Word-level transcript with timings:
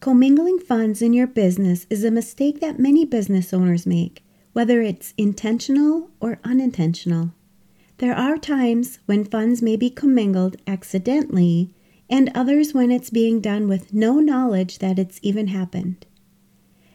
Commingling 0.00 0.58
funds 0.58 1.02
in 1.02 1.12
your 1.12 1.26
business 1.26 1.86
is 1.90 2.04
a 2.04 2.10
mistake 2.10 2.60
that 2.60 2.78
many 2.78 3.04
business 3.04 3.52
owners 3.52 3.84
make, 3.84 4.24
whether 4.54 4.80
it's 4.80 5.12
intentional 5.18 6.08
or 6.20 6.40
unintentional. 6.42 7.32
There 7.98 8.14
are 8.14 8.38
times 8.38 8.98
when 9.04 9.26
funds 9.26 9.60
may 9.60 9.76
be 9.76 9.90
commingled 9.90 10.56
accidentally, 10.66 11.74
and 12.08 12.30
others 12.34 12.72
when 12.72 12.90
it's 12.90 13.10
being 13.10 13.42
done 13.42 13.68
with 13.68 13.92
no 13.92 14.20
knowledge 14.20 14.78
that 14.78 14.98
it's 14.98 15.20
even 15.20 15.48
happened. 15.48 16.06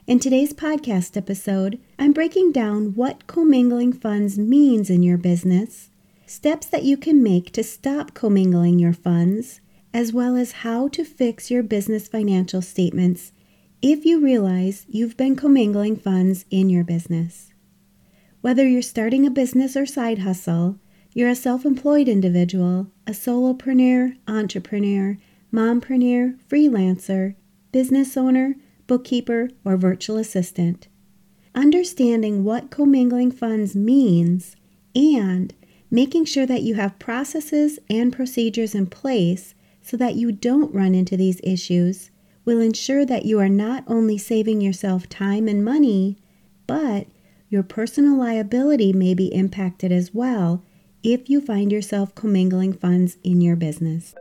In 0.07 0.17
today's 0.17 0.51
podcast 0.51 1.15
episode, 1.15 1.79
I'm 1.99 2.11
breaking 2.11 2.53
down 2.53 2.95
what 2.95 3.27
commingling 3.27 3.93
funds 3.93 4.39
means 4.39 4.89
in 4.89 5.03
your 5.03 5.19
business, 5.19 5.91
steps 6.25 6.65
that 6.65 6.83
you 6.83 6.97
can 6.97 7.21
make 7.21 7.51
to 7.51 7.63
stop 7.63 8.15
commingling 8.15 8.79
your 8.79 8.93
funds, 8.93 9.61
as 9.95 10.11
well 10.11 10.35
as 10.35 10.51
how 10.51 10.89
to 10.89 11.05
fix 11.05 11.49
your 11.49 11.63
business 11.63 12.09
financial 12.09 12.61
statements 12.61 13.31
if 13.81 14.03
you 14.03 14.19
realize 14.19 14.85
you've 14.89 15.15
been 15.15 15.37
commingling 15.37 15.95
funds 15.95 16.43
in 16.51 16.69
your 16.69 16.83
business. 16.83 17.53
Whether 18.41 18.67
you're 18.67 18.81
starting 18.81 19.25
a 19.25 19.31
business 19.31 19.77
or 19.77 19.85
side 19.85 20.19
hustle, 20.19 20.77
you're 21.13 21.29
a 21.29 21.33
self 21.35 21.65
employed 21.65 22.09
individual, 22.09 22.87
a 23.07 23.11
solopreneur, 23.11 24.17
entrepreneur, 24.27 25.17
mompreneur, 25.53 26.37
freelancer, 26.45 27.35
business 27.71 28.17
owner, 28.17 28.55
bookkeeper, 28.87 29.49
or 29.63 29.77
virtual 29.77 30.17
assistant. 30.17 30.89
Understanding 31.55 32.43
what 32.43 32.69
commingling 32.69 33.31
funds 33.31 33.77
means 33.77 34.57
and 34.93 35.53
making 35.89 36.25
sure 36.25 36.45
that 36.45 36.63
you 36.63 36.75
have 36.75 36.99
processes 36.99 37.79
and 37.89 38.11
procedures 38.11 38.75
in 38.75 38.87
place 38.87 39.54
so 39.85 39.95
that 39.95 40.15
you 40.15 40.31
don't 40.31 40.73
run 40.73 40.95
into 40.95 41.15
these 41.15 41.39
issues 41.43 42.09
will 42.43 42.59
ensure 42.59 43.05
that 43.05 43.25
you 43.25 43.39
are 43.39 43.49
not 43.49 43.83
only 43.87 44.17
saving 44.17 44.59
yourself 44.59 45.07
time 45.07 45.47
and 45.47 45.63
money, 45.63 46.17
but 46.65 47.05
your 47.49 47.61
personal 47.61 48.17
liability 48.17 48.91
may 48.91 49.13
be 49.13 49.33
impacted 49.33 49.91
as 49.91 50.13
well 50.13 50.63
if 51.03 51.29
you 51.29 51.39
find 51.39 51.71
yourself 51.71 52.15
commingling 52.15 52.73
funds 52.73 53.17
in 53.23 53.41
your 53.41 53.55
business. 53.55 54.15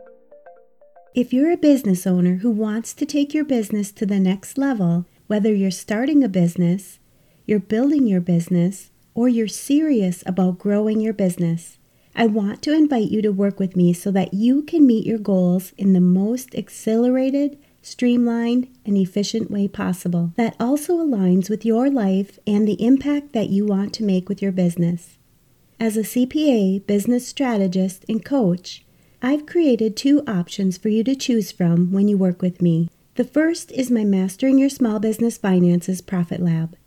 If 1.15 1.33
you're 1.33 1.51
a 1.51 1.57
business 1.57 2.05
owner 2.05 2.35
who 2.35 2.51
wants 2.51 2.93
to 2.93 3.05
take 3.05 3.33
your 3.33 3.45
business 3.45 3.91
to 3.93 4.05
the 4.05 4.19
next 4.19 4.59
level, 4.59 5.05
whether 5.25 5.51
you're 5.51 5.71
starting 5.71 6.23
a 6.23 6.29
business, 6.29 6.99
you're 7.47 7.59
building 7.59 8.05
your 8.05 8.21
business, 8.21 8.91
or 9.15 9.27
you're 9.27 9.47
serious 9.47 10.23
about 10.27 10.59
growing 10.59 10.99
your 10.99 11.13
business, 11.13 11.79
I 12.17 12.27
want 12.27 12.61
to 12.61 12.73
invite 12.73 13.11
you 13.11 13.21
to 13.23 13.29
work 13.29 13.59
with 13.59 13.75
me 13.75 13.91
so 13.91 14.09
that 14.11 14.33
you 14.33 14.61
can 14.63 14.87
meet 14.87 15.05
your 15.05 15.17
goals 15.17 15.73
in 15.77 15.91
the 15.91 15.99
most 15.99 16.55
accelerated, 16.55 17.57
streamlined, 17.81 18.69
and 18.85 18.97
efficient 18.97 19.51
way 19.51 19.67
possible 19.67 20.31
that 20.37 20.55
also 20.57 20.97
aligns 20.97 21.49
with 21.49 21.65
your 21.65 21.89
life 21.89 22.39
and 22.47 22.65
the 22.65 22.81
impact 22.81 23.33
that 23.33 23.49
you 23.49 23.65
want 23.65 23.93
to 23.95 24.03
make 24.03 24.29
with 24.29 24.41
your 24.41 24.53
business. 24.53 25.17
As 25.77 25.97
a 25.97 26.01
CPA, 26.01 26.87
business 26.87 27.27
strategist, 27.27 28.05
and 28.07 28.23
coach, 28.23 28.85
I've 29.21 29.45
created 29.45 29.97
two 29.97 30.23
options 30.25 30.77
for 30.77 30.87
you 30.87 31.03
to 31.03 31.15
choose 31.15 31.51
from 31.51 31.91
when 31.91 32.07
you 32.07 32.17
work 32.17 32.41
with 32.41 32.61
me. 32.61 32.89
The 33.15 33.25
first 33.25 33.73
is 33.73 33.91
my 33.91 34.05
Mastering 34.05 34.57
Your 34.57 34.69
Small 34.69 34.99
Business 34.99 35.37
Finances 35.37 35.99
Profit 35.99 36.39
Lab. 36.39 36.77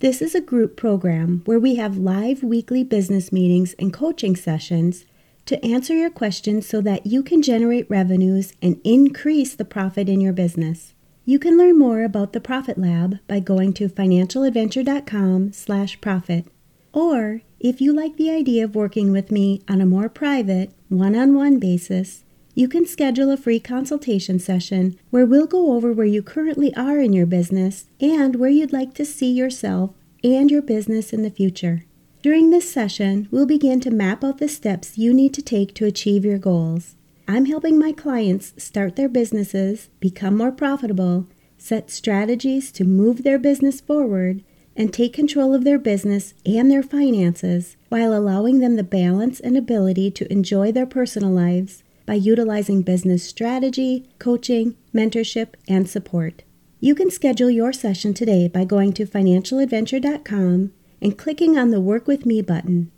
This 0.00 0.20
is 0.20 0.34
a 0.34 0.42
group 0.42 0.76
program 0.76 1.40
where 1.46 1.58
we 1.58 1.76
have 1.76 1.96
live 1.96 2.42
weekly 2.42 2.84
business 2.84 3.32
meetings 3.32 3.74
and 3.78 3.94
coaching 3.94 4.36
sessions 4.36 5.06
to 5.46 5.64
answer 5.64 5.94
your 5.94 6.10
questions 6.10 6.68
so 6.68 6.82
that 6.82 7.06
you 7.06 7.22
can 7.22 7.40
generate 7.40 7.88
revenues 7.88 8.52
and 8.60 8.78
increase 8.84 9.54
the 9.54 9.64
profit 9.64 10.10
in 10.10 10.20
your 10.20 10.34
business. 10.34 10.92
You 11.24 11.38
can 11.38 11.56
learn 11.56 11.78
more 11.78 12.04
about 12.04 12.34
the 12.34 12.42
Profit 12.42 12.76
Lab 12.76 13.20
by 13.26 13.40
going 13.40 13.72
to 13.72 13.88
financialadventure.com/profit. 13.88 16.46
Or 16.92 17.40
if 17.58 17.80
you 17.80 17.94
like 17.94 18.18
the 18.18 18.30
idea 18.30 18.64
of 18.64 18.74
working 18.74 19.12
with 19.12 19.32
me 19.32 19.62
on 19.66 19.80
a 19.80 19.86
more 19.86 20.10
private, 20.10 20.72
one 20.90 21.16
on 21.16 21.34
one 21.34 21.58
basis, 21.58 22.25
you 22.56 22.68
can 22.68 22.86
schedule 22.86 23.30
a 23.30 23.36
free 23.36 23.60
consultation 23.60 24.38
session 24.38 24.98
where 25.10 25.26
we'll 25.26 25.46
go 25.46 25.74
over 25.74 25.92
where 25.92 26.06
you 26.06 26.22
currently 26.22 26.74
are 26.74 26.98
in 26.98 27.12
your 27.12 27.26
business 27.26 27.84
and 28.00 28.34
where 28.36 28.48
you'd 28.48 28.72
like 28.72 28.94
to 28.94 29.04
see 29.04 29.30
yourself 29.30 29.90
and 30.24 30.50
your 30.50 30.62
business 30.62 31.12
in 31.12 31.22
the 31.22 31.30
future. 31.30 31.84
During 32.22 32.48
this 32.48 32.72
session, 32.72 33.28
we'll 33.30 33.44
begin 33.44 33.78
to 33.80 33.90
map 33.90 34.24
out 34.24 34.38
the 34.38 34.48
steps 34.48 34.96
you 34.96 35.12
need 35.12 35.34
to 35.34 35.42
take 35.42 35.74
to 35.74 35.84
achieve 35.84 36.24
your 36.24 36.38
goals. 36.38 36.96
I'm 37.28 37.44
helping 37.44 37.78
my 37.78 37.92
clients 37.92 38.54
start 38.56 38.96
their 38.96 39.10
businesses, 39.10 39.90
become 40.00 40.34
more 40.34 40.50
profitable, 40.50 41.26
set 41.58 41.90
strategies 41.90 42.72
to 42.72 42.84
move 42.84 43.22
their 43.22 43.38
business 43.38 43.82
forward, 43.82 44.42
and 44.74 44.94
take 44.94 45.12
control 45.12 45.54
of 45.54 45.64
their 45.64 45.78
business 45.78 46.32
and 46.46 46.70
their 46.70 46.82
finances 46.82 47.76
while 47.90 48.14
allowing 48.14 48.60
them 48.60 48.76
the 48.76 48.82
balance 48.82 49.40
and 49.40 49.58
ability 49.58 50.10
to 50.12 50.32
enjoy 50.32 50.72
their 50.72 50.86
personal 50.86 51.30
lives 51.30 51.82
by 52.06 52.14
utilizing 52.14 52.82
business 52.82 53.24
strategy, 53.24 54.08
coaching, 54.18 54.76
mentorship, 54.94 55.54
and 55.68 55.88
support. 55.88 56.44
You 56.80 56.94
can 56.94 57.10
schedule 57.10 57.50
your 57.50 57.72
session 57.72 58.14
today 58.14 58.48
by 58.48 58.64
going 58.64 58.92
to 58.94 59.06
financialadventure.com 59.06 60.72
and 61.02 61.18
clicking 61.18 61.58
on 61.58 61.70
the 61.70 61.80
Work 61.80 62.06
With 62.06 62.24
Me 62.24 62.40
button. 62.40 62.90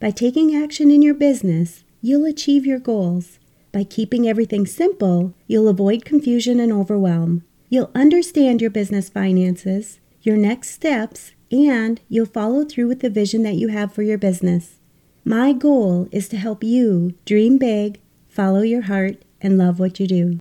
By 0.00 0.10
taking 0.10 0.54
action 0.54 0.90
in 0.90 1.02
your 1.02 1.14
business, 1.14 1.84
you'll 2.00 2.24
achieve 2.24 2.64
your 2.64 2.78
goals. 2.78 3.38
By 3.72 3.84
keeping 3.84 4.28
everything 4.28 4.66
simple, 4.66 5.34
you'll 5.46 5.68
avoid 5.68 6.04
confusion 6.04 6.60
and 6.60 6.72
overwhelm. 6.72 7.44
You'll 7.68 7.90
understand 7.94 8.60
your 8.60 8.70
business 8.70 9.08
finances 9.08 9.98
your 10.22 10.36
next 10.36 10.70
steps, 10.70 11.32
and 11.50 12.00
you'll 12.08 12.26
follow 12.26 12.64
through 12.64 12.88
with 12.88 13.00
the 13.00 13.10
vision 13.10 13.42
that 13.42 13.56
you 13.56 13.68
have 13.68 13.92
for 13.92 14.02
your 14.02 14.18
business. 14.18 14.78
My 15.24 15.52
goal 15.52 16.08
is 16.12 16.28
to 16.28 16.36
help 16.36 16.64
you 16.64 17.14
dream 17.24 17.58
big, 17.58 18.00
follow 18.32 18.62
your 18.62 18.82
heart, 18.82 19.22
and 19.42 19.58
love 19.58 19.78
what 19.78 20.00
you 20.00 20.06
do. 20.06 20.38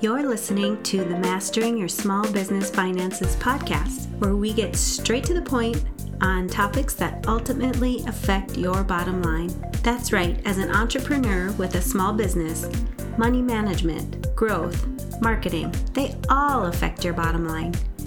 You're 0.00 0.28
listening 0.28 0.82
to 0.84 0.98
the 0.98 1.16
Mastering 1.18 1.78
Your 1.78 1.88
Small 1.88 2.30
Business 2.32 2.68
Finances 2.68 3.36
podcast, 3.36 4.08
where 4.18 4.36
we 4.36 4.52
get 4.52 4.74
straight 4.76 5.24
to 5.24 5.34
the 5.34 5.42
point 5.42 5.84
on 6.20 6.48
topics 6.48 6.94
that 6.94 7.26
ultimately 7.28 8.02
affect 8.06 8.56
your 8.56 8.82
bottom 8.82 9.22
line. 9.22 9.48
That's 9.82 10.12
right, 10.12 10.40
as 10.44 10.58
an 10.58 10.70
entrepreneur 10.70 11.52
with 11.52 11.76
a 11.76 11.80
small 11.80 12.12
business, 12.12 12.68
money 13.16 13.42
management, 13.42 14.34
growth, 14.34 14.86
marketing, 15.20 15.72
they 15.92 16.14
all 16.28 16.66
affect 16.66 17.04
your 17.04 17.14
bottom 17.14 17.46
line. 17.46 17.74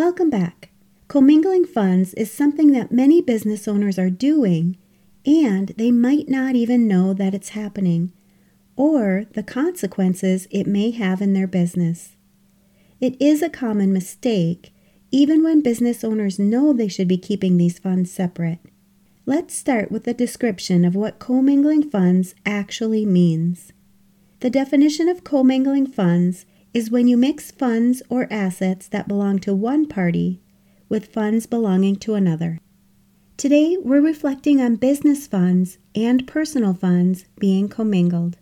Welcome 0.00 0.30
back. 0.30 0.70
Commingling 1.08 1.66
funds 1.66 2.14
is 2.14 2.32
something 2.32 2.72
that 2.72 2.90
many 2.90 3.20
business 3.20 3.68
owners 3.68 3.98
are 3.98 4.08
doing, 4.08 4.78
and 5.26 5.74
they 5.76 5.90
might 5.90 6.26
not 6.26 6.54
even 6.54 6.88
know 6.88 7.12
that 7.12 7.34
it's 7.34 7.50
happening 7.50 8.10
or 8.76 9.26
the 9.34 9.42
consequences 9.42 10.48
it 10.50 10.66
may 10.66 10.90
have 10.90 11.20
in 11.20 11.34
their 11.34 11.46
business. 11.46 12.16
It 12.98 13.14
is 13.20 13.42
a 13.42 13.50
common 13.50 13.92
mistake, 13.92 14.72
even 15.10 15.44
when 15.44 15.60
business 15.60 16.02
owners 16.02 16.38
know 16.38 16.72
they 16.72 16.88
should 16.88 17.06
be 17.06 17.18
keeping 17.18 17.58
these 17.58 17.78
funds 17.78 18.10
separate. 18.10 18.60
Let's 19.26 19.54
start 19.54 19.92
with 19.92 20.08
a 20.08 20.14
description 20.14 20.86
of 20.86 20.94
what 20.94 21.18
commingling 21.18 21.90
funds 21.90 22.34
actually 22.46 23.04
means. 23.04 23.74
The 24.40 24.48
definition 24.48 25.10
of 25.10 25.24
commingling 25.24 25.86
funds 25.86 26.46
is 26.72 26.90
when 26.90 27.08
you 27.08 27.16
mix 27.16 27.50
funds 27.50 28.02
or 28.08 28.28
assets 28.30 28.86
that 28.88 29.08
belong 29.08 29.38
to 29.40 29.54
one 29.54 29.86
party 29.86 30.40
with 30.88 31.12
funds 31.12 31.46
belonging 31.46 31.96
to 31.96 32.14
another. 32.14 32.58
Today, 33.36 33.76
we're 33.80 34.02
reflecting 34.02 34.60
on 34.60 34.76
business 34.76 35.26
funds 35.26 35.78
and 35.94 36.26
personal 36.26 36.74
funds 36.74 37.24
being 37.38 37.68
commingled. 37.68 38.36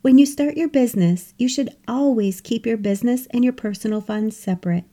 When 0.00 0.18
you 0.18 0.26
start 0.26 0.56
your 0.56 0.68
business, 0.68 1.34
you 1.38 1.48
should 1.48 1.70
always 1.86 2.40
keep 2.40 2.66
your 2.66 2.76
business 2.76 3.26
and 3.30 3.44
your 3.44 3.52
personal 3.52 4.00
funds 4.00 4.36
separate. 4.36 4.84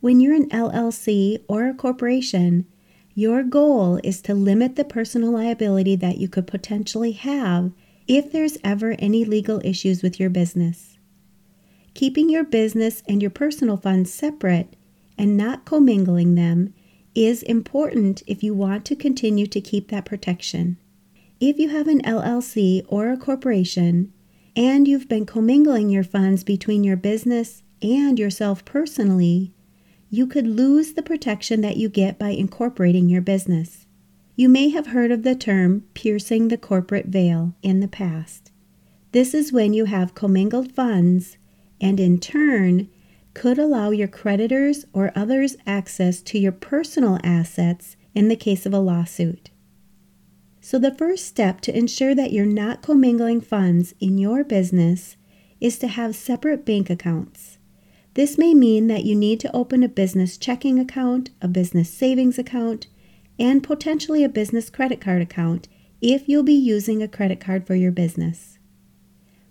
When 0.00 0.20
you're 0.20 0.34
an 0.34 0.48
LLC 0.48 1.44
or 1.48 1.68
a 1.68 1.74
corporation, 1.74 2.66
your 3.14 3.42
goal 3.42 4.00
is 4.02 4.22
to 4.22 4.34
limit 4.34 4.76
the 4.76 4.84
personal 4.84 5.32
liability 5.32 5.96
that 5.96 6.18
you 6.18 6.28
could 6.28 6.46
potentially 6.46 7.12
have 7.12 7.72
if 8.06 8.32
there's 8.32 8.56
ever 8.64 8.96
any 8.98 9.24
legal 9.24 9.60
issues 9.64 10.02
with 10.02 10.18
your 10.18 10.30
business. 10.30 10.98
Keeping 11.94 12.30
your 12.30 12.44
business 12.44 13.02
and 13.08 13.20
your 13.20 13.30
personal 13.30 13.76
funds 13.76 14.12
separate 14.12 14.76
and 15.18 15.36
not 15.36 15.64
commingling 15.64 16.34
them 16.34 16.72
is 17.14 17.42
important 17.42 18.22
if 18.26 18.42
you 18.42 18.54
want 18.54 18.84
to 18.86 18.96
continue 18.96 19.46
to 19.46 19.60
keep 19.60 19.88
that 19.88 20.04
protection. 20.04 20.76
If 21.40 21.58
you 21.58 21.70
have 21.70 21.88
an 21.88 22.02
LLC 22.02 22.84
or 22.88 23.10
a 23.10 23.16
corporation 23.16 24.12
and 24.54 24.86
you've 24.86 25.08
been 25.08 25.26
commingling 25.26 25.90
your 25.90 26.04
funds 26.04 26.44
between 26.44 26.84
your 26.84 26.96
business 26.96 27.62
and 27.82 28.18
yourself 28.18 28.64
personally, 28.64 29.52
you 30.10 30.26
could 30.26 30.46
lose 30.46 30.92
the 30.92 31.02
protection 31.02 31.60
that 31.62 31.76
you 31.76 31.88
get 31.88 32.18
by 32.18 32.30
incorporating 32.30 33.08
your 33.08 33.22
business. 33.22 33.86
You 34.36 34.48
may 34.48 34.70
have 34.70 34.88
heard 34.88 35.10
of 35.10 35.22
the 35.22 35.34
term 35.34 35.84
piercing 35.94 36.48
the 36.48 36.58
corporate 36.58 37.06
veil 37.06 37.54
in 37.62 37.80
the 37.80 37.88
past. 37.88 38.52
This 39.12 39.34
is 39.34 39.52
when 39.52 39.72
you 39.72 39.86
have 39.86 40.14
commingled 40.14 40.72
funds 40.72 41.36
and 41.80 41.98
in 41.98 42.18
turn 42.18 42.88
could 43.34 43.58
allow 43.58 43.90
your 43.90 44.08
creditors 44.08 44.84
or 44.92 45.12
others 45.14 45.56
access 45.66 46.20
to 46.22 46.38
your 46.38 46.52
personal 46.52 47.18
assets 47.22 47.96
in 48.14 48.28
the 48.28 48.36
case 48.36 48.66
of 48.66 48.74
a 48.74 48.78
lawsuit. 48.78 49.50
So, 50.60 50.78
the 50.78 50.94
first 50.94 51.26
step 51.26 51.60
to 51.62 51.76
ensure 51.76 52.14
that 52.14 52.32
you're 52.32 52.44
not 52.44 52.82
commingling 52.82 53.40
funds 53.40 53.94
in 53.98 54.18
your 54.18 54.44
business 54.44 55.16
is 55.60 55.78
to 55.78 55.88
have 55.88 56.14
separate 56.14 56.66
bank 56.66 56.90
accounts. 56.90 57.58
This 58.14 58.36
may 58.36 58.54
mean 58.54 58.88
that 58.88 59.04
you 59.04 59.14
need 59.14 59.40
to 59.40 59.56
open 59.56 59.82
a 59.82 59.88
business 59.88 60.36
checking 60.36 60.78
account, 60.78 61.30
a 61.40 61.48
business 61.48 61.88
savings 61.88 62.38
account, 62.38 62.88
and 63.38 63.62
potentially 63.62 64.22
a 64.22 64.28
business 64.28 64.68
credit 64.68 65.00
card 65.00 65.22
account 65.22 65.68
if 66.00 66.28
you'll 66.28 66.42
be 66.42 66.52
using 66.52 67.02
a 67.02 67.08
credit 67.08 67.40
card 67.40 67.66
for 67.66 67.74
your 67.74 67.92
business. 67.92 68.58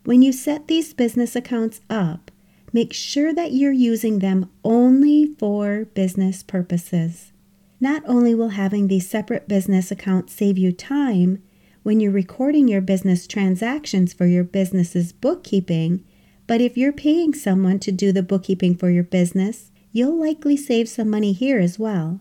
When 0.10 0.24
you 0.24 0.34
set 0.34 0.68
these 0.68 0.92
business 0.96 1.36
accounts 1.36 1.82
up, 1.88 2.32
make 2.74 2.94
sure 2.94 3.32
that 3.32 3.52
you're 3.52 3.72
using 3.72 4.18
them 4.18 4.50
only 4.64 5.36
for 5.38 5.86
business 5.94 6.42
purposes. 6.42 7.32
Not 7.80 8.02
only 8.08 8.34
will 8.34 8.50
having 8.50 8.88
these 8.88 9.08
separate 9.08 9.48
business 9.48 9.92
accounts 9.92 10.34
save 10.34 10.58
you 10.58 10.72
time 10.72 11.44
when 11.84 12.00
you're 12.00 12.12
recording 12.12 12.68
your 12.68 12.82
business 12.82 13.28
transactions 13.28 14.12
for 14.12 14.26
your 14.26 14.44
business's 14.44 15.12
bookkeeping, 15.12 16.04
but 16.48 16.60
if 16.60 16.76
you're 16.76 16.92
paying 16.92 17.36
someone 17.36 17.78
to 17.78 17.92
do 17.92 18.12
the 18.12 18.24
bookkeeping 18.24 18.76
for 18.76 18.90
your 18.90 19.04
business, 19.04 19.70
you'll 19.92 20.20
likely 20.20 20.58
save 20.58 20.90
some 20.90 21.12
money 21.12 21.34
here 21.34 21.60
as 21.60 21.78
well. 21.78 22.20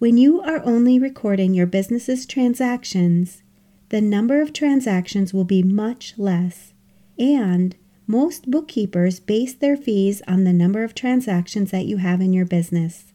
When 0.00 0.18
you 0.18 0.40
are 0.40 0.60
only 0.64 0.98
recording 0.98 1.54
your 1.54 1.66
business's 1.66 2.26
transactions, 2.26 3.44
the 3.90 4.00
number 4.00 4.40
of 4.40 4.52
transactions 4.52 5.32
will 5.32 5.44
be 5.44 5.62
much 5.62 6.14
less, 6.18 6.72
and 7.18 7.76
most 8.06 8.50
bookkeepers 8.50 9.18
base 9.18 9.54
their 9.54 9.76
fees 9.76 10.22
on 10.28 10.44
the 10.44 10.52
number 10.52 10.84
of 10.84 10.94
transactions 10.94 11.70
that 11.72 11.86
you 11.86 11.96
have 11.96 12.20
in 12.20 12.32
your 12.32 12.44
business. 12.44 13.12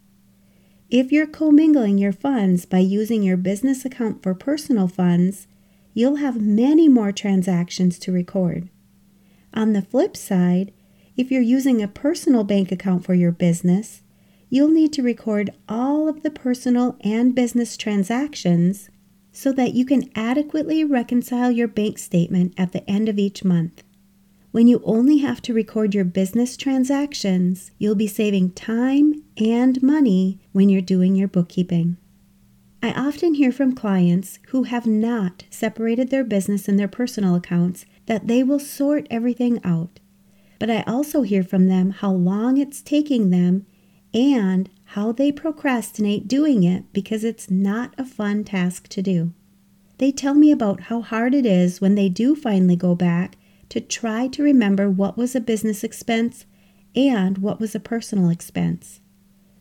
If 0.90 1.12
you're 1.12 1.28
commingling 1.28 1.98
your 1.98 2.12
funds 2.12 2.66
by 2.66 2.80
using 2.80 3.24
your 3.24 3.38
business 3.38 3.86
account 3.86 4.22
for 4.22 4.34
personal 4.34 4.90
funds, 4.90 5.48
you'll 5.94 6.18
have 6.18 6.42
many 6.42 6.90
more 6.90 7.14
transactions 7.14 7.98
to 8.00 8.12
record. 8.12 8.68
On 9.54 9.72
the 9.72 9.82
flip 9.82 10.18
side, 10.18 10.74
if 11.16 11.32
you're 11.32 11.42
using 11.42 11.82
a 11.82 11.88
personal 11.88 12.44
bank 12.44 12.72
account 12.72 13.06
for 13.06 13.14
your 13.14 13.32
business, 13.32 14.02
you'll 14.50 14.70
need 14.70 14.92
to 14.94 15.02
record 15.02 15.52
all 15.70 16.10
of 16.10 16.24
the 16.24 16.32
personal 16.32 16.98
and 17.02 17.34
business 17.34 17.78
transactions 17.78 18.90
so 19.32 19.54
that 19.54 19.74
you 19.74 19.86
can 19.86 20.10
adequately 20.14 20.84
reconcile 20.84 21.52
your 21.52 21.68
bank 21.68 21.98
statement 21.98 22.54
at 22.58 22.74
the 22.74 22.90
end 22.90 23.08
of 23.08 23.18
each 23.18 23.46
month. 23.46 23.84
When 24.52 24.68
you 24.68 24.82
only 24.84 25.20
have 25.20 25.42
to 25.44 25.54
record 25.54 25.96
your 25.96 26.04
business 26.04 26.58
transactions, 26.58 27.72
you'll 27.78 27.96
be 27.96 28.08
saving 28.08 28.52
time 28.52 29.24
and 29.38 29.82
money 29.82 30.40
when 30.52 30.68
you're 30.68 30.82
doing 30.82 31.16
your 31.16 31.30
bookkeeping. 31.30 31.96
I 32.84 32.92
often 32.92 33.36
hear 33.36 33.54
from 33.54 33.76
clients 33.76 34.40
who 34.50 34.64
have 34.64 34.86
not 34.86 35.46
separated 35.50 36.10
their 36.10 36.26
business 36.26 36.68
and 36.68 36.78
their 36.78 36.90
personal 36.90 37.36
accounts 37.36 37.86
that 38.08 38.28
they 38.28 38.44
will 38.44 38.60
sort 38.60 39.08
everything 39.10 39.62
out. 39.64 40.02
But 40.60 40.70
I 40.70 40.84
also 40.86 41.22
hear 41.22 41.44
from 41.44 41.68
them 41.68 41.92
how 41.92 42.12
long 42.12 42.58
it's 42.58 42.82
taking 42.82 43.30
them 43.30 43.66
and 44.14 44.70
how 44.84 45.14
they 45.14 45.32
procrastinate 45.32 46.28
doing 46.28 46.64
it 46.64 46.92
because 46.92 47.24
it's 47.24 47.50
not 47.50 47.94
a 47.98 48.04
fun 48.04 48.44
task 48.44 48.90
to 48.90 49.02
do. 49.02 49.32
They 49.98 50.12
tell 50.12 50.34
me 50.34 50.52
about 50.52 50.82
how 50.82 51.02
hard 51.02 51.34
it 51.34 51.46
is 51.46 51.80
when 51.80 51.96
they 51.96 52.10
do 52.10 52.36
finally 52.36 52.76
go 52.76 52.96
back 52.96 53.38
to 53.72 53.80
try 53.80 54.28
to 54.28 54.44
remember 54.44 54.90
what 54.90 55.18
was 55.18 55.34
a 55.34 55.40
business 55.40 55.82
expense 55.82 56.46
and 56.94 57.38
what 57.38 57.58
was 57.58 57.74
a 57.74 57.80
personal 57.80 58.30
expense. 58.30 59.00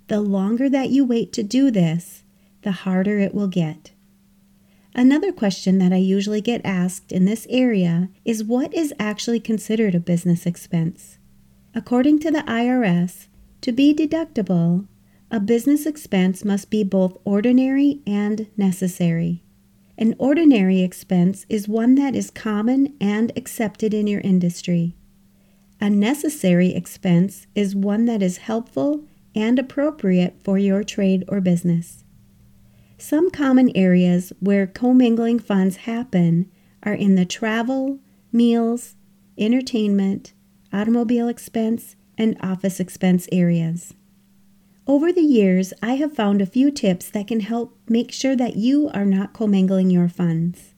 The 0.09 0.21
longer 0.21 0.69
that 0.69 0.91
you 0.91 1.05
wait 1.05 1.33
to 1.35 1.45
do 1.45 1.71
this, 1.71 2.25
the 2.63 2.73
harder 2.73 3.21
it 3.21 3.33
will 3.33 3.47
get. 3.47 3.93
Another 4.97 5.31
question 5.31 5.79
that 5.79 5.93
I 5.93 5.99
usually 5.99 6.41
get 6.41 6.61
asked 6.65 7.13
in 7.13 7.25
this 7.25 7.47
area 7.49 8.09
is 8.25 8.43
what 8.43 8.75
is 8.75 8.93
actually 8.99 9.39
considered 9.39 9.95
a 9.95 10.01
business 10.01 10.45
expense? 10.45 11.19
According 11.73 12.19
to 12.19 12.33
the 12.33 12.43
IRS, 12.49 13.29
to 13.61 13.71
be 13.71 13.95
deductible, 13.95 14.89
a 15.31 15.39
business 15.39 15.87
expense 15.87 16.45
must 16.45 16.69
be 16.69 16.83
both 16.83 17.17
ordinary 17.25 18.01
and 18.09 18.49
necessary. 18.57 19.45
An 20.01 20.15
ordinary 20.19 20.81
expense 20.81 21.45
is 21.51 21.69
one 21.69 21.95
that 21.97 22.17
is 22.17 22.31
common 22.31 22.97
and 23.03 23.31
accepted 23.37 23.93
in 23.93 24.07
your 24.07 24.23
industry. 24.23 24.97
A 25.79 25.91
necessary 25.91 26.75
expense 26.75 27.47
is 27.55 27.77
one 27.77 28.07
that 28.07 28.23
is 28.23 28.39
helpful 28.39 29.05
and 29.35 29.59
appropriate 29.59 30.43
for 30.43 30.57
your 30.57 30.83
trade 30.85 31.25
or 31.29 31.43
business. 31.43 32.03
Some 32.97 33.31
common 33.31 33.77
areas 33.77 34.33
where 34.41 34.67
commingling 34.67 35.39
funds 35.39 35.77
happen 35.77 36.51
are 36.83 36.95
in 36.95 37.17
the 37.17 37.27
travel, 37.27 37.99
meals, 38.33 38.97
entertainment, 39.37 40.33
automobile 40.73 41.29
expense, 41.29 41.95
and 42.17 42.39
office 42.41 42.81
expense 42.81 43.29
areas. 43.31 43.93
Over 44.91 45.13
the 45.13 45.23
years, 45.23 45.73
I 45.81 45.95
have 45.95 46.17
found 46.17 46.43
a 46.43 46.47
few 46.47 46.73
tips 46.73 47.11
that 47.11 47.29
can 47.29 47.39
help 47.39 47.79
make 47.89 48.11
sure 48.11 48.35
that 48.35 48.57
you 48.57 48.91
are 48.93 49.05
not 49.05 49.33
commingling 49.33 49.89
your 49.89 50.09
funds. 50.09 50.75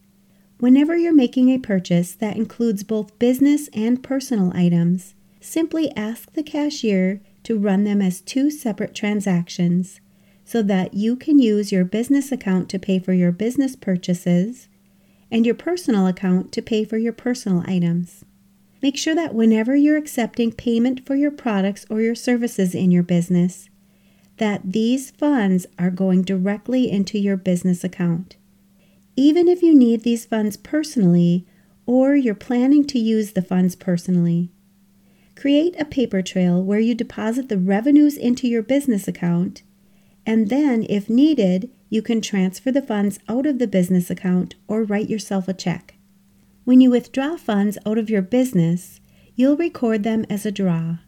Whenever 0.58 0.94
you're 0.94 1.14
making 1.14 1.48
a 1.48 1.56
purchase 1.56 2.12
that 2.16 2.36
includes 2.36 2.82
both 2.82 3.18
business 3.18 3.70
and 3.72 4.02
personal 4.02 4.52
items, 4.54 5.14
simply 5.40 5.90
ask 5.96 6.30
the 6.34 6.42
cashier 6.42 7.22
to 7.44 7.58
run 7.58 7.84
them 7.84 8.02
as 8.02 8.20
two 8.20 8.50
separate 8.50 8.94
transactions 8.94 10.02
so 10.44 10.60
that 10.60 10.92
you 10.92 11.16
can 11.16 11.38
use 11.38 11.72
your 11.72 11.86
business 11.86 12.30
account 12.30 12.68
to 12.68 12.78
pay 12.78 12.98
for 12.98 13.14
your 13.14 13.32
business 13.32 13.74
purchases 13.74 14.68
and 15.30 15.46
your 15.46 15.54
personal 15.54 16.06
account 16.06 16.52
to 16.52 16.60
pay 16.60 16.84
for 16.84 16.98
your 16.98 17.14
personal 17.14 17.64
items. 17.66 18.26
Make 18.82 18.98
sure 18.98 19.14
that 19.14 19.34
whenever 19.34 19.74
you're 19.74 19.96
accepting 19.96 20.52
payment 20.52 21.06
for 21.06 21.14
your 21.14 21.30
products 21.30 21.86
or 21.88 22.02
your 22.02 22.14
services 22.14 22.74
in 22.74 22.90
your 22.90 23.04
business, 23.04 23.70
that 24.38 24.72
these 24.72 25.10
funds 25.10 25.66
are 25.78 25.90
going 25.90 26.22
directly 26.22 26.90
into 26.90 27.18
your 27.18 27.36
business 27.36 27.84
account. 27.84 28.36
Even 29.16 29.46
if 29.48 29.62
you 29.62 29.74
need 29.74 30.02
these 30.02 30.24
funds 30.24 30.56
personally 30.56 31.46
or 31.86 32.14
you're 32.14 32.34
planning 32.34 32.84
to 32.86 32.98
use 32.98 33.32
the 33.32 33.42
funds 33.42 33.76
personally, 33.76 34.50
create 35.36 35.74
a 35.78 35.84
paper 35.84 36.22
trail 36.22 36.62
where 36.62 36.78
you 36.78 36.94
deposit 36.94 37.48
the 37.48 37.58
revenues 37.58 38.16
into 38.16 38.48
your 38.48 38.62
business 38.62 39.06
account, 39.06 39.62
and 40.24 40.48
then, 40.48 40.86
if 40.88 41.10
needed, 41.10 41.70
you 41.88 42.00
can 42.00 42.20
transfer 42.20 42.70
the 42.70 42.80
funds 42.80 43.18
out 43.28 43.44
of 43.44 43.58
the 43.58 43.66
business 43.66 44.08
account 44.08 44.54
or 44.68 44.84
write 44.84 45.10
yourself 45.10 45.48
a 45.48 45.52
check. 45.52 45.94
When 46.64 46.80
you 46.80 46.90
withdraw 46.90 47.36
funds 47.36 47.76
out 47.84 47.98
of 47.98 48.08
your 48.08 48.22
business, 48.22 49.00
you'll 49.34 49.56
record 49.56 50.04
them 50.04 50.24
as 50.30 50.46
a 50.46 50.52
draw. 50.52 50.98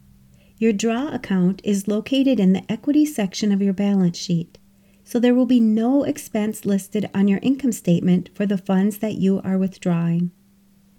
Your 0.59 0.73
draw 0.73 1.09
account 1.09 1.61
is 1.65 1.89
located 1.89 2.39
in 2.39 2.53
the 2.53 2.71
equity 2.71 3.05
section 3.05 3.51
of 3.51 3.61
your 3.61 3.73
balance 3.73 4.17
sheet, 4.17 4.57
so 5.03 5.19
there 5.19 5.35
will 5.35 5.47
be 5.47 5.61
no 5.61 6.05
expense 6.05 6.65
listed 6.65 7.11
on 7.13 7.27
your 7.27 7.41
income 7.43 7.73
statement 7.73 8.31
for 8.35 8.47
the 8.47 8.57
funds 8.57 8.99
that 8.99 9.15
you 9.15 9.41
are 9.43 9.59
withdrawing. 9.59 10.31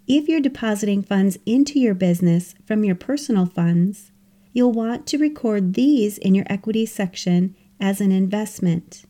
If 0.06 0.28
you're 0.28 0.40
depositing 0.40 1.02
funds 1.02 1.38
into 1.46 1.80
your 1.80 1.94
business 1.94 2.54
from 2.64 2.84
your 2.84 2.94
personal 2.94 3.46
funds, 3.46 4.12
you'll 4.52 4.72
want 4.72 5.06
to 5.08 5.18
record 5.18 5.74
these 5.74 6.18
in 6.18 6.34
your 6.34 6.46
equity 6.48 6.86
section 6.86 7.56
as 7.80 8.00
an 8.00 8.12
investment. 8.12 9.04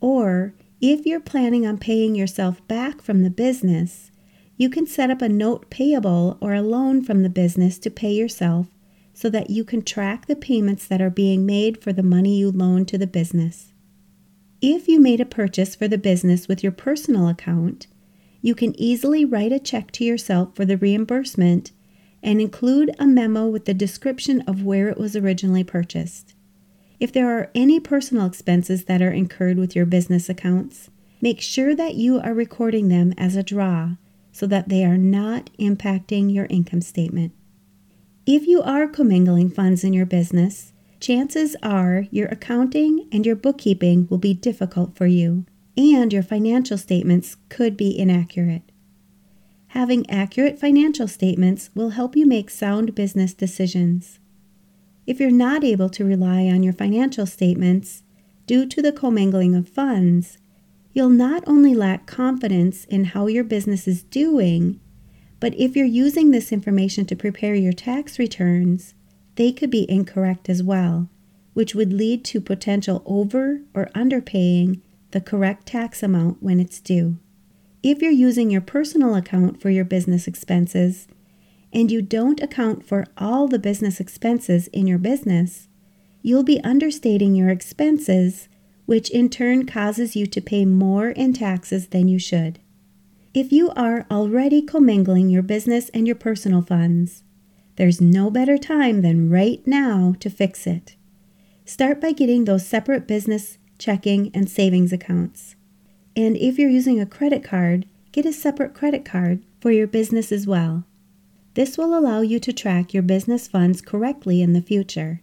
Or 0.00 0.54
if 0.80 1.04
you're 1.04 1.20
planning 1.20 1.66
on 1.66 1.78
paying 1.78 2.14
yourself 2.14 2.66
back 2.68 3.02
from 3.02 3.22
the 3.22 3.30
business, 3.30 4.10
you 4.56 4.70
can 4.70 4.86
set 4.86 5.10
up 5.10 5.20
a 5.20 5.28
note 5.28 5.68
payable 5.68 6.38
or 6.40 6.54
a 6.54 6.62
loan 6.62 7.02
from 7.02 7.22
the 7.22 7.28
business 7.28 7.78
to 7.80 7.90
pay 7.90 8.12
yourself 8.12 8.68
so 9.14 9.30
that 9.30 9.48
you 9.48 9.64
can 9.64 9.80
track 9.80 10.26
the 10.26 10.36
payments 10.36 10.86
that 10.86 11.00
are 11.00 11.10
being 11.10 11.46
made 11.46 11.80
for 11.82 11.92
the 11.92 12.02
money 12.02 12.36
you 12.36 12.50
loan 12.50 12.84
to 12.84 12.98
the 12.98 13.06
business. 13.06 13.72
If 14.60 14.88
you 14.88 15.00
made 15.00 15.20
a 15.20 15.26
purchase 15.26 15.74
for 15.74 15.88
the 15.88 15.98
business 15.98 16.48
with 16.48 16.62
your 16.62 16.72
personal 16.72 17.28
account, 17.28 17.86
you 18.42 18.54
can 18.54 18.78
easily 18.78 19.24
write 19.24 19.52
a 19.52 19.58
check 19.58 19.90
to 19.92 20.04
yourself 20.04 20.54
for 20.54 20.64
the 20.64 20.76
reimbursement 20.76 21.72
and 22.22 22.40
include 22.40 22.94
a 22.98 23.06
memo 23.06 23.46
with 23.46 23.66
the 23.66 23.74
description 23.74 24.42
of 24.42 24.64
where 24.64 24.88
it 24.88 24.98
was 24.98 25.14
originally 25.14 25.64
purchased. 25.64 26.34
If 26.98 27.12
there 27.12 27.38
are 27.38 27.50
any 27.54 27.80
personal 27.80 28.26
expenses 28.26 28.84
that 28.84 29.02
are 29.02 29.10
incurred 29.10 29.58
with 29.58 29.76
your 29.76 29.86
business 29.86 30.28
accounts, 30.28 30.90
make 31.20 31.40
sure 31.40 31.74
that 31.74 31.94
you 31.94 32.18
are 32.20 32.34
recording 32.34 32.88
them 32.88 33.12
as 33.16 33.36
a 33.36 33.42
draw 33.42 33.96
so 34.32 34.46
that 34.46 34.68
they 34.68 34.84
are 34.84 34.98
not 34.98 35.50
impacting 35.58 36.32
your 36.32 36.46
income 36.46 36.80
statement. 36.80 37.32
If 38.26 38.46
you 38.46 38.62
are 38.62 38.88
commingling 38.88 39.50
funds 39.50 39.84
in 39.84 39.92
your 39.92 40.06
business, 40.06 40.72
chances 40.98 41.56
are 41.62 42.06
your 42.10 42.26
accounting 42.28 43.06
and 43.12 43.26
your 43.26 43.36
bookkeeping 43.36 44.06
will 44.08 44.16
be 44.16 44.32
difficult 44.32 44.96
for 44.96 45.04
you, 45.04 45.44
and 45.76 46.10
your 46.10 46.22
financial 46.22 46.78
statements 46.78 47.36
could 47.50 47.76
be 47.76 47.98
inaccurate. 47.98 48.72
Having 49.68 50.08
accurate 50.08 50.58
financial 50.58 51.06
statements 51.06 51.68
will 51.74 51.90
help 51.90 52.16
you 52.16 52.24
make 52.24 52.48
sound 52.48 52.94
business 52.94 53.34
decisions. 53.34 54.20
If 55.06 55.20
you're 55.20 55.30
not 55.30 55.62
able 55.62 55.90
to 55.90 56.04
rely 56.04 56.46
on 56.46 56.62
your 56.62 56.72
financial 56.72 57.26
statements 57.26 58.04
due 58.46 58.64
to 58.66 58.80
the 58.80 58.92
commingling 58.92 59.54
of 59.54 59.68
funds, 59.68 60.38
you'll 60.94 61.10
not 61.10 61.44
only 61.46 61.74
lack 61.74 62.06
confidence 62.06 62.86
in 62.86 63.04
how 63.04 63.26
your 63.26 63.44
business 63.44 63.86
is 63.86 64.02
doing, 64.02 64.80
but 65.44 65.54
if 65.60 65.76
you're 65.76 65.84
using 65.84 66.30
this 66.30 66.52
information 66.52 67.04
to 67.04 67.14
prepare 67.14 67.54
your 67.54 67.74
tax 67.74 68.18
returns, 68.18 68.94
they 69.34 69.52
could 69.52 69.70
be 69.70 69.84
incorrect 69.90 70.48
as 70.48 70.62
well, 70.62 71.10
which 71.52 71.74
would 71.74 71.92
lead 71.92 72.24
to 72.24 72.40
potential 72.40 73.02
over 73.04 73.60
or 73.74 73.90
underpaying 73.94 74.80
the 75.10 75.20
correct 75.20 75.66
tax 75.66 76.02
amount 76.02 76.42
when 76.42 76.60
it's 76.60 76.80
due. 76.80 77.18
If 77.82 78.00
you're 78.00 78.10
using 78.10 78.50
your 78.50 78.62
personal 78.62 79.14
account 79.14 79.60
for 79.60 79.68
your 79.68 79.84
business 79.84 80.26
expenses 80.26 81.08
and 81.74 81.90
you 81.90 82.00
don't 82.00 82.40
account 82.40 82.86
for 82.86 83.04
all 83.18 83.46
the 83.46 83.58
business 83.58 84.00
expenses 84.00 84.68
in 84.68 84.86
your 84.86 84.96
business, 84.96 85.68
you'll 86.22 86.42
be 86.42 86.64
understating 86.64 87.34
your 87.34 87.50
expenses, 87.50 88.48
which 88.86 89.10
in 89.10 89.28
turn 89.28 89.66
causes 89.66 90.16
you 90.16 90.24
to 90.24 90.40
pay 90.40 90.64
more 90.64 91.10
in 91.10 91.34
taxes 91.34 91.88
than 91.88 92.08
you 92.08 92.18
should. 92.18 92.60
If 93.34 93.50
you 93.50 93.70
are 93.70 94.06
already 94.12 94.62
commingling 94.62 95.28
your 95.28 95.42
business 95.42 95.88
and 95.88 96.06
your 96.06 96.14
personal 96.14 96.62
funds, 96.62 97.24
there's 97.74 98.00
no 98.00 98.30
better 98.30 98.56
time 98.56 99.02
than 99.02 99.28
right 99.28 99.60
now 99.66 100.14
to 100.20 100.30
fix 100.30 100.68
it. 100.68 100.94
Start 101.64 102.00
by 102.00 102.12
getting 102.12 102.44
those 102.44 102.64
separate 102.64 103.08
business, 103.08 103.58
checking, 103.76 104.30
and 104.32 104.48
savings 104.48 104.92
accounts. 104.92 105.56
And 106.14 106.36
if 106.36 106.60
you're 106.60 106.70
using 106.70 107.00
a 107.00 107.06
credit 107.06 107.42
card, 107.42 107.86
get 108.12 108.24
a 108.24 108.32
separate 108.32 108.72
credit 108.72 109.04
card 109.04 109.42
for 109.60 109.72
your 109.72 109.88
business 109.88 110.30
as 110.30 110.46
well. 110.46 110.84
This 111.54 111.76
will 111.76 111.98
allow 111.98 112.20
you 112.20 112.38
to 112.38 112.52
track 112.52 112.94
your 112.94 113.02
business 113.02 113.48
funds 113.48 113.80
correctly 113.80 114.42
in 114.42 114.52
the 114.52 114.62
future. 114.62 115.22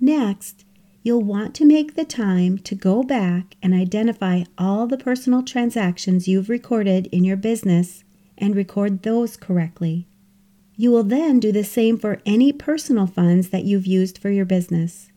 Next, 0.00 0.64
you'll 1.08 1.22
want 1.22 1.54
to 1.54 1.64
make 1.64 1.94
the 1.94 2.04
time 2.04 2.58
to 2.58 2.74
go 2.74 3.02
back 3.02 3.56
and 3.62 3.72
identify 3.72 4.42
all 4.58 4.86
the 4.86 4.98
personal 4.98 5.42
transactions 5.42 6.28
you've 6.28 6.50
recorded 6.50 7.06
in 7.06 7.24
your 7.24 7.34
business 7.34 8.04
and 8.36 8.54
record 8.54 9.02
those 9.02 9.34
correctly. 9.34 10.06
You 10.76 10.90
will 10.90 11.04
then 11.04 11.40
do 11.40 11.50
the 11.50 11.64
same 11.64 11.96
for 11.96 12.20
any 12.26 12.52
personal 12.52 13.06
funds 13.06 13.48
that 13.48 13.64
you've 13.64 13.86
used 13.86 14.18
for 14.18 14.28
your 14.28 14.44
business. 14.44 15.10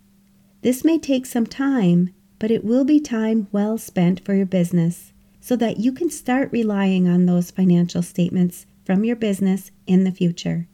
This 0.62 0.86
may 0.86 0.98
take 0.98 1.26
some 1.26 1.46
time, 1.46 2.14
but 2.40 2.52
it 2.52 2.64
will 2.64 2.86
be 2.86 3.02
time 3.02 3.50
well 3.52 3.78
spent 3.78 4.24
for 4.24 4.34
your 4.34 4.46
business 4.46 5.12
so 5.42 5.58
that 5.58 5.82
you 5.82 5.92
can 5.92 6.10
start 6.10 6.54
relying 6.54 7.06
on 7.06 7.26
those 7.26 7.52
financial 7.52 8.02
statements 8.02 8.66
from 8.86 9.04
your 9.04 9.18
business 9.18 9.72
in 9.88 10.06
the 10.06 10.12
future. 10.12 10.70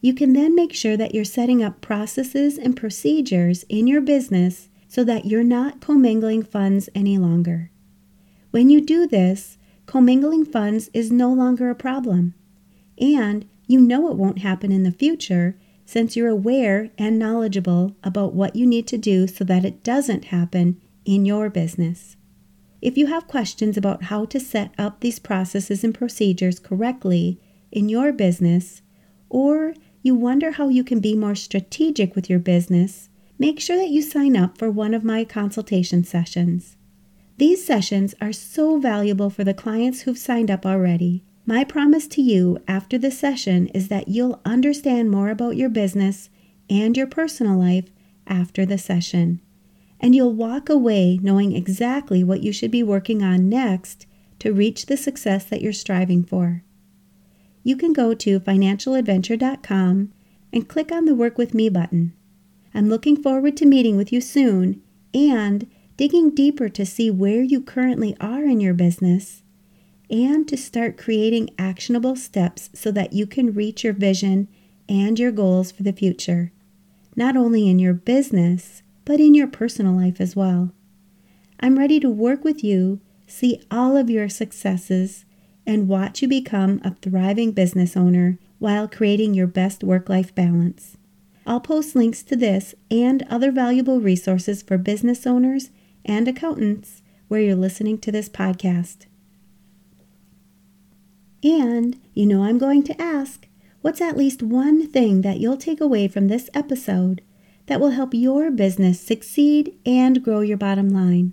You 0.00 0.14
can 0.14 0.32
then 0.32 0.54
make 0.54 0.72
sure 0.72 0.96
that 0.96 1.14
you're 1.14 1.24
setting 1.24 1.62
up 1.62 1.80
processes 1.80 2.56
and 2.56 2.76
procedures 2.76 3.64
in 3.68 3.86
your 3.86 4.00
business 4.00 4.68
so 4.88 5.04
that 5.04 5.26
you're 5.26 5.44
not 5.44 5.80
commingling 5.80 6.42
funds 6.42 6.88
any 6.94 7.18
longer. 7.18 7.70
When 8.50 8.70
you 8.70 8.80
do 8.80 9.06
this, 9.06 9.58
commingling 9.86 10.44
funds 10.44 10.90
is 10.94 11.12
no 11.12 11.32
longer 11.32 11.70
a 11.70 11.74
problem. 11.74 12.34
And 12.98 13.48
you 13.66 13.80
know 13.80 14.10
it 14.10 14.16
won't 14.16 14.40
happen 14.40 14.72
in 14.72 14.82
the 14.82 14.90
future 14.90 15.56
since 15.84 16.16
you're 16.16 16.28
aware 16.28 16.90
and 16.98 17.18
knowledgeable 17.18 17.94
about 18.02 18.32
what 18.32 18.56
you 18.56 18.66
need 18.66 18.86
to 18.88 18.98
do 18.98 19.26
so 19.26 19.44
that 19.44 19.64
it 19.64 19.82
doesn't 19.82 20.26
happen 20.26 20.80
in 21.04 21.24
your 21.24 21.50
business. 21.50 22.16
If 22.80 22.96
you 22.96 23.06
have 23.06 23.28
questions 23.28 23.76
about 23.76 24.04
how 24.04 24.24
to 24.26 24.40
set 24.40 24.72
up 24.78 25.00
these 25.00 25.18
processes 25.18 25.84
and 25.84 25.94
procedures 25.94 26.58
correctly 26.58 27.40
in 27.70 27.88
your 27.88 28.12
business, 28.12 28.82
or 29.28 29.74
you 30.02 30.14
wonder 30.14 30.52
how 30.52 30.68
you 30.68 30.82
can 30.82 31.00
be 31.00 31.14
more 31.14 31.34
strategic 31.34 32.14
with 32.14 32.30
your 32.30 32.38
business, 32.38 33.08
make 33.38 33.60
sure 33.60 33.76
that 33.76 33.90
you 33.90 34.02
sign 34.02 34.36
up 34.36 34.56
for 34.56 34.70
one 34.70 34.94
of 34.94 35.04
my 35.04 35.24
consultation 35.24 36.04
sessions. 36.04 36.76
These 37.36 37.64
sessions 37.64 38.14
are 38.20 38.32
so 38.32 38.78
valuable 38.78 39.30
for 39.30 39.44
the 39.44 39.54
clients 39.54 40.02
who've 40.02 40.18
signed 40.18 40.50
up 40.50 40.64
already. 40.64 41.24
My 41.46 41.64
promise 41.64 42.06
to 42.08 42.22
you 42.22 42.58
after 42.68 42.98
the 42.98 43.10
session 43.10 43.68
is 43.68 43.88
that 43.88 44.08
you'll 44.08 44.40
understand 44.44 45.10
more 45.10 45.30
about 45.30 45.56
your 45.56 45.70
business 45.70 46.30
and 46.68 46.96
your 46.96 47.06
personal 47.06 47.58
life 47.58 47.90
after 48.26 48.64
the 48.64 48.78
session. 48.78 49.40
And 49.98 50.14
you'll 50.14 50.34
walk 50.34 50.68
away 50.68 51.18
knowing 51.22 51.54
exactly 51.54 52.22
what 52.24 52.42
you 52.42 52.52
should 52.52 52.70
be 52.70 52.82
working 52.82 53.22
on 53.22 53.48
next 53.48 54.06
to 54.38 54.52
reach 54.52 54.86
the 54.86 54.96
success 54.96 55.44
that 55.46 55.60
you're 55.60 55.72
striving 55.72 56.24
for 56.24 56.62
you 57.62 57.76
can 57.76 57.92
go 57.92 58.14
to 58.14 58.40
financialadventure.com 58.40 60.12
and 60.52 60.68
click 60.68 60.90
on 60.90 61.04
the 61.04 61.14
Work 61.14 61.38
With 61.38 61.54
Me 61.54 61.68
button. 61.68 62.12
I'm 62.74 62.88
looking 62.88 63.20
forward 63.20 63.56
to 63.58 63.66
meeting 63.66 63.96
with 63.96 64.12
you 64.12 64.20
soon 64.20 64.82
and 65.12 65.68
digging 65.96 66.34
deeper 66.34 66.68
to 66.68 66.86
see 66.86 67.10
where 67.10 67.42
you 67.42 67.60
currently 67.60 68.16
are 68.20 68.44
in 68.44 68.60
your 68.60 68.74
business 68.74 69.42
and 70.08 70.48
to 70.48 70.56
start 70.56 70.96
creating 70.96 71.50
actionable 71.58 72.16
steps 72.16 72.70
so 72.74 72.90
that 72.90 73.12
you 73.12 73.26
can 73.26 73.52
reach 73.52 73.84
your 73.84 73.92
vision 73.92 74.48
and 74.88 75.18
your 75.18 75.30
goals 75.30 75.70
for 75.70 75.82
the 75.84 75.92
future, 75.92 76.52
not 77.14 77.36
only 77.36 77.68
in 77.68 77.78
your 77.78 77.94
business, 77.94 78.82
but 79.04 79.20
in 79.20 79.34
your 79.34 79.46
personal 79.46 79.92
life 79.92 80.20
as 80.20 80.34
well. 80.34 80.72
I'm 81.60 81.78
ready 81.78 82.00
to 82.00 82.10
work 82.10 82.42
with 82.42 82.64
you, 82.64 83.00
see 83.26 83.62
all 83.70 83.96
of 83.96 84.10
your 84.10 84.28
successes, 84.28 85.24
and 85.70 85.86
watch 85.86 86.20
you 86.20 86.26
become 86.26 86.80
a 86.82 86.96
thriving 86.96 87.52
business 87.52 87.96
owner 87.96 88.36
while 88.58 88.88
creating 88.88 89.34
your 89.34 89.46
best 89.46 89.84
work 89.84 90.08
life 90.08 90.34
balance. 90.34 90.96
I'll 91.46 91.60
post 91.60 91.94
links 91.94 92.24
to 92.24 92.34
this 92.34 92.74
and 92.90 93.22
other 93.30 93.52
valuable 93.52 94.00
resources 94.00 94.62
for 94.62 94.76
business 94.78 95.28
owners 95.28 95.70
and 96.04 96.26
accountants 96.26 97.02
where 97.28 97.40
you're 97.40 97.54
listening 97.54 97.98
to 97.98 98.10
this 98.10 98.28
podcast. 98.28 99.06
And 101.44 102.00
you 102.14 102.26
know, 102.26 102.42
I'm 102.42 102.58
going 102.58 102.82
to 102.82 103.00
ask 103.00 103.46
what's 103.80 104.00
at 104.00 104.16
least 104.16 104.42
one 104.42 104.88
thing 104.88 105.20
that 105.20 105.38
you'll 105.38 105.56
take 105.56 105.80
away 105.80 106.08
from 106.08 106.26
this 106.26 106.50
episode 106.52 107.22
that 107.66 107.80
will 107.80 107.90
help 107.90 108.12
your 108.12 108.50
business 108.50 109.00
succeed 109.00 109.78
and 109.86 110.24
grow 110.24 110.40
your 110.40 110.58
bottom 110.58 110.88
line? 110.88 111.32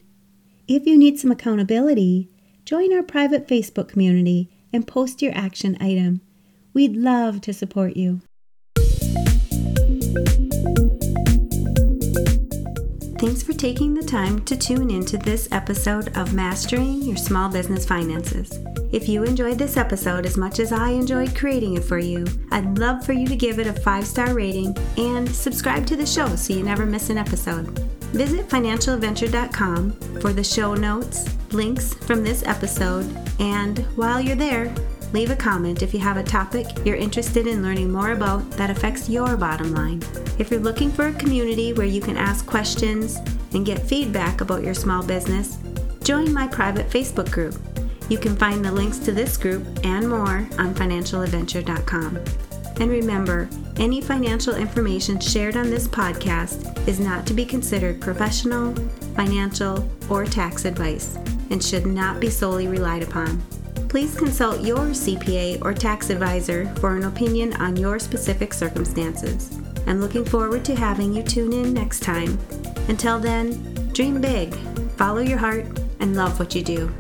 If 0.68 0.86
you 0.86 0.96
need 0.96 1.18
some 1.18 1.32
accountability, 1.32 2.30
join 2.68 2.92
our 2.94 3.02
private 3.02 3.48
Facebook 3.48 3.88
community 3.88 4.50
and 4.74 4.86
post 4.86 5.22
your 5.22 5.32
action 5.34 5.78
item. 5.80 6.20
We'd 6.74 6.98
love 6.98 7.40
to 7.42 7.54
support 7.54 7.96
you. 7.96 8.20
Thanks 13.20 13.42
for 13.42 13.54
taking 13.54 13.94
the 13.94 14.06
time 14.06 14.44
to 14.44 14.58
tune 14.58 14.92
into 14.92 15.18
this 15.18 15.48
episode 15.54 16.16
of 16.18 16.34
Mastering 16.34 17.04
Your 17.04 17.16
Small 17.16 17.48
Business 17.48 17.86
Finances. 17.86 18.60
If 18.92 19.08
you 19.08 19.24
enjoyed 19.24 19.58
this 19.58 19.78
episode 19.78 20.26
as 20.26 20.36
much 20.36 20.60
as 20.60 20.74
I 20.74 20.90
enjoyed 20.90 21.38
creating 21.38 21.78
it 21.78 21.86
for 21.86 22.00
you, 22.00 22.26
I'd 22.52 22.78
love 22.78 23.06
for 23.06 23.14
you 23.14 23.28
to 23.28 23.36
give 23.38 23.60
it 23.60 23.68
a 23.68 23.74
five 23.74 24.06
star 24.06 24.34
rating 24.34 24.76
and 24.98 25.34
subscribe 25.34 25.86
to 25.88 25.96
the 25.96 26.06
show 26.06 26.36
so 26.36 26.54
you 26.54 26.64
never 26.64 26.86
miss 26.86 27.10
an 27.10 27.18
episode. 27.18 27.97
Visit 28.14 28.48
financialadventure.com 28.48 29.92
for 30.22 30.34
the 30.34 30.44
show 30.44 30.74
notes, 30.74 31.36
links 31.52 31.94
from 31.94 32.24
this 32.24 32.44
episode, 32.44 33.06
and 33.40 33.80
while 33.98 34.22
you're 34.22 34.36
there, 34.36 34.74
leave 35.14 35.30
a 35.30 35.36
comment 35.36 35.84
if 35.84 35.94
you 35.94 36.00
have 36.00 36.18
a 36.18 36.24
topic 36.24 36.66
you're 36.86 36.96
interested 36.96 37.48
in 37.48 37.62
learning 37.62 37.92
more 37.92 38.12
about 38.12 38.50
that 38.52 38.70
affects 38.70 39.10
your 39.10 39.38
bottom 39.38 39.74
line. 39.74 40.02
If 40.40 40.50
you're 40.52 40.60
looking 40.60 40.92
for 40.92 41.08
a 41.08 41.14
community 41.14 41.74
where 41.74 41.86
you 41.86 42.02
can 42.02 42.18
ask 42.18 42.46
questions 42.46 43.18
and 43.54 43.66
get 43.66 43.82
feedback 43.82 44.42
about 44.42 44.64
your 44.64 44.74
small 44.74 45.04
business, 45.04 45.58
join 46.04 46.34
my 46.34 46.48
private 46.48 46.90
Facebook 46.90 47.32
group. 47.32 47.56
You 48.10 48.18
can 48.18 48.36
find 48.38 48.64
the 48.64 48.72
links 48.72 49.00
to 49.00 49.12
this 49.12 49.36
group 49.36 49.66
and 49.84 50.10
more 50.10 50.48
on 50.58 50.74
financialadventure.com. 50.74 52.47
And 52.80 52.92
remember, 52.92 53.50
any 53.78 54.02
financial 54.02 54.56
information 54.56 55.20
shared 55.20 55.58
on 55.58 55.70
this 55.70 55.88
podcast 55.88 56.88
is 56.88 57.00
not 57.00 57.26
to 57.28 57.34
be 57.34 57.46
considered 57.46 58.02
professional, 58.02 58.74
financial, 59.16 59.90
or 60.10 60.26
tax 60.26 60.66
advice 60.66 61.18
and 61.50 61.64
should 61.64 61.86
not 61.86 62.20
be 62.20 62.30
solely 62.30 62.68
relied 62.68 63.04
upon. 63.04 63.42
Please 63.90 64.18
consult 64.18 64.62
your 64.62 64.88
CPA 64.88 65.64
or 65.64 65.74
tax 65.74 66.10
advisor 66.10 66.66
for 66.76 66.96
an 66.96 67.06
opinion 67.06 67.54
on 67.54 67.78
your 67.78 68.00
specific 68.00 68.54
circumstances. 68.54 69.58
I'm 69.88 70.02
looking 70.02 70.26
forward 70.26 70.66
to 70.66 70.76
having 70.76 71.14
you 71.14 71.24
tune 71.24 71.54
in 71.54 71.74
next 71.74 72.02
time. 72.02 72.38
Until 72.90 73.18
then, 73.20 73.92
dream 73.94 74.20
big, 74.20 74.54
follow 74.98 75.20
your 75.20 75.38
heart, 75.38 75.66
and 76.00 76.16
love 76.16 76.38
what 76.38 76.54
you 76.54 76.64
do. 76.64 76.94